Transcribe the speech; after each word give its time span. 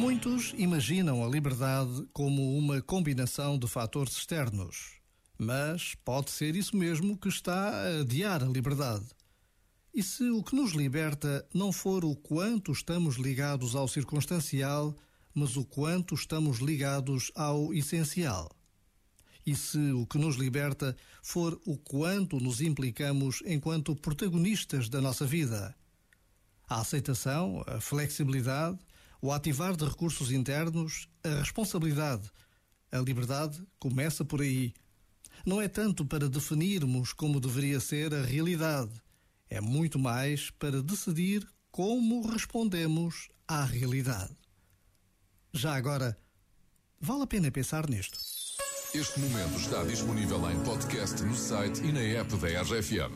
Muitos 0.00 0.54
imaginam 0.56 1.22
a 1.22 1.28
liberdade 1.28 2.08
como 2.14 2.56
uma 2.56 2.80
combinação 2.80 3.58
de 3.58 3.68
fatores 3.68 4.14
externos, 4.14 4.94
mas 5.36 5.94
pode 5.94 6.30
ser 6.30 6.56
isso 6.56 6.74
mesmo 6.74 7.18
que 7.18 7.28
está 7.28 7.68
a 7.68 8.00
adiar 8.00 8.42
a 8.42 8.46
liberdade. 8.46 9.04
E 9.92 10.02
se 10.02 10.30
o 10.30 10.42
que 10.42 10.56
nos 10.56 10.72
liberta 10.72 11.46
não 11.52 11.70
for 11.70 12.02
o 12.02 12.16
quanto 12.16 12.72
estamos 12.72 13.16
ligados 13.16 13.76
ao 13.76 13.86
circunstancial, 13.86 14.96
mas 15.34 15.58
o 15.58 15.66
quanto 15.66 16.14
estamos 16.14 16.60
ligados 16.60 17.30
ao 17.34 17.74
essencial? 17.74 18.50
E 19.44 19.54
se 19.54 19.92
o 19.92 20.06
que 20.06 20.16
nos 20.16 20.36
liberta 20.36 20.96
for 21.22 21.60
o 21.66 21.76
quanto 21.76 22.40
nos 22.40 22.62
implicamos 22.62 23.42
enquanto 23.44 23.94
protagonistas 23.94 24.88
da 24.88 25.02
nossa 25.02 25.26
vida? 25.26 25.76
A 26.66 26.80
aceitação, 26.80 27.62
a 27.66 27.82
flexibilidade, 27.82 28.78
o 29.20 29.32
ativar 29.32 29.76
de 29.76 29.84
recursos 29.84 30.30
internos, 30.32 31.08
a 31.22 31.40
responsabilidade. 31.40 32.30
A 32.90 32.98
liberdade 32.98 33.62
começa 33.78 34.24
por 34.24 34.40
aí. 34.40 34.72
Não 35.46 35.60
é 35.60 35.68
tanto 35.68 36.04
para 36.04 36.28
definirmos 36.28 37.12
como 37.12 37.40
deveria 37.40 37.80
ser 37.80 38.14
a 38.14 38.22
realidade, 38.22 38.92
é 39.48 39.60
muito 39.60 39.98
mais 39.98 40.50
para 40.50 40.82
decidir 40.82 41.46
como 41.70 42.26
respondemos 42.26 43.28
à 43.46 43.64
realidade. 43.64 44.36
Já 45.52 45.74
agora, 45.74 46.16
vale 47.00 47.22
a 47.22 47.26
pena 47.26 47.50
pensar 47.50 47.88
nisto. 47.88 48.18
Este 48.94 49.20
momento 49.20 49.56
está 49.56 49.84
disponível 49.84 50.50
em 50.50 50.60
podcast 50.64 51.22
no 51.22 51.34
site 51.34 51.80
e 51.82 51.92
na 51.92 52.00
app 52.00 52.36
da 52.36 52.62
RFM. 52.62 53.14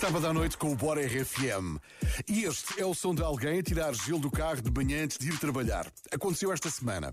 Sábado 0.00 0.28
à 0.28 0.32
noite 0.32 0.56
com 0.56 0.70
o 0.70 0.76
Bora 0.76 1.04
RFM. 1.04 1.76
E 2.28 2.44
este 2.44 2.80
é 2.80 2.86
o 2.86 2.94
som 2.94 3.12
de 3.12 3.20
alguém 3.20 3.58
a 3.58 3.62
tirar 3.64 3.92
gelo 3.92 4.20
do 4.20 4.30
carro 4.30 4.62
de 4.62 4.70
manhã 4.70 5.02
antes 5.02 5.18
de 5.18 5.28
ir 5.28 5.36
trabalhar. 5.40 5.90
Aconteceu 6.12 6.52
esta 6.52 6.70
semana. 6.70 7.12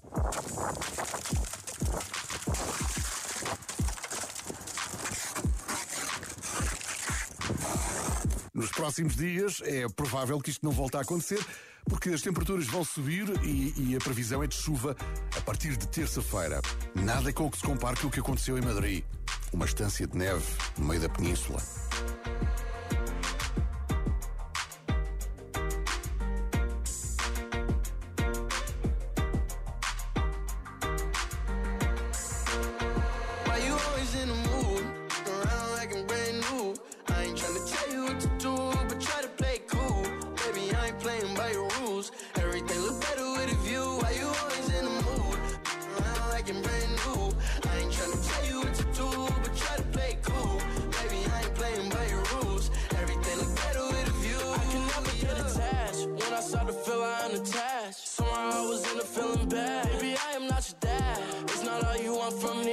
Nos 8.53 8.69
próximos 8.69 9.15
dias 9.15 9.63
é 9.63 9.87
provável 9.89 10.39
que 10.39 10.51
isto 10.51 10.63
não 10.63 10.71
volte 10.71 10.95
a 10.97 11.01
acontecer, 11.01 11.43
porque 11.85 12.09
as 12.09 12.21
temperaturas 12.21 12.67
vão 12.67 12.83
subir 12.83 13.27
e, 13.43 13.73
e 13.77 13.95
a 13.95 13.99
previsão 13.99 14.43
é 14.43 14.47
de 14.47 14.55
chuva 14.55 14.95
a 15.35 15.41
partir 15.41 15.75
de 15.75 15.87
terça-feira. 15.87 16.61
Nada 16.93 17.33
com 17.33 17.47
o 17.47 17.51
que 17.51 17.57
se 17.57 17.63
compare 17.63 17.99
com 17.99 18.07
o 18.07 18.11
que 18.11 18.19
aconteceu 18.19 18.59
em 18.59 18.61
Madrid. 18.61 19.03
Uma 19.51 19.65
estância 19.65 20.05
de 20.05 20.15
neve 20.15 20.45
no 20.77 20.85
meio 20.85 21.01
da 21.01 21.09
península. 21.09 21.59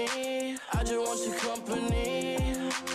I 0.04 0.82
just 0.84 0.98
want 0.98 1.20
your 1.24 1.36
company. 1.36 2.36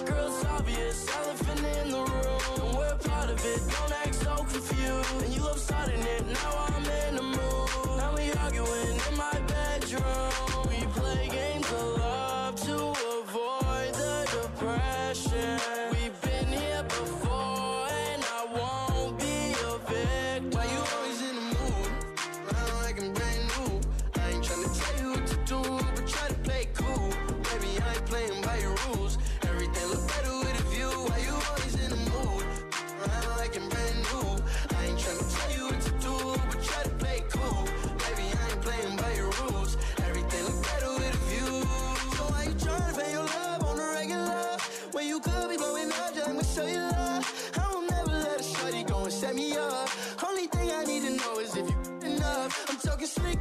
Girl, 0.06 0.28
it's 0.28 0.46
obvious, 0.46 1.08
elephant 1.16 1.60
in 1.60 1.92
the 1.92 2.00
room. 2.00 2.68
And 2.68 2.78
we're 2.78 2.96
part 2.98 3.30
of 3.30 3.46
it. 3.46 3.62
Don't 3.72 3.94
act 3.94 4.16
so 4.16 4.36
confused. 4.36 5.24
And 5.24 5.34
you 5.34 5.42
love 5.42 5.60
starting 5.60 6.02
it. 6.02 6.26
Now 6.28 6.57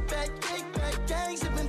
back, 0.07 0.29
kick 0.41 0.73
back, 0.73 1.07
gangs 1.07 1.43
up 1.43 1.66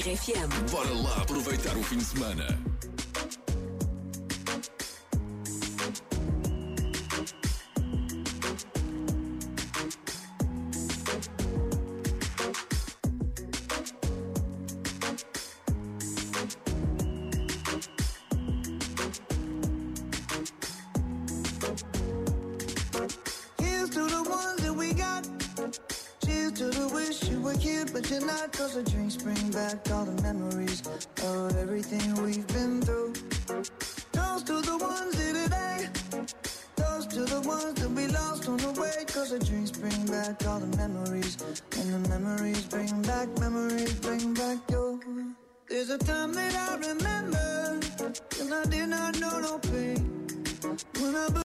RFM. 0.00 0.70
Bora 0.70 0.88
lá 0.94 1.16
aproveitar 1.20 1.76
o 1.76 1.82
fim 1.82 1.98
de 1.98 2.04
semana. 2.04 2.58
But 27.92 28.10
you're 28.10 28.24
not. 28.24 28.52
Cause 28.52 28.74
the 28.74 28.82
drinks 28.82 29.16
bring 29.16 29.50
back 29.50 29.90
all 29.92 30.04
the 30.04 30.22
memories 30.22 30.82
of 31.22 31.56
everything 31.56 32.14
we've 32.22 32.46
been 32.48 32.80
through. 32.82 33.12
Toast 34.12 34.46
to 34.46 34.60
the 34.60 34.76
ones 34.78 35.20
here 35.20 35.32
today. 35.32 35.88
Toast 36.76 37.10
to 37.10 37.24
the 37.24 37.40
ones 37.40 37.74
that 37.80 37.90
we 37.90 38.06
lost 38.08 38.48
on 38.48 38.58
the 38.58 38.72
way. 38.80 39.04
Cause 39.06 39.30
the 39.30 39.38
drinks 39.38 39.70
bring 39.70 40.06
back 40.06 40.46
all 40.46 40.60
the 40.60 40.76
memories. 40.76 41.36
And 41.78 42.04
the 42.04 42.08
memories 42.08 42.64
bring 42.66 43.02
back, 43.02 43.28
memories 43.38 43.94
bring 43.94 44.34
back 44.34 44.58
your. 44.70 44.98
There's 45.68 45.90
a 45.90 45.98
time 45.98 46.32
that 46.34 46.54
I 46.54 46.76
remember. 46.76 47.80
When 48.38 48.52
I 48.52 48.64
did 48.64 48.88
not 48.88 49.18
know 49.20 49.40
no 49.40 49.58
pain. 49.58 50.26
When 50.98 51.16
I 51.16 51.30